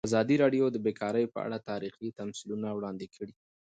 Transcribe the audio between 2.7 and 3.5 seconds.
وړاندې کړي.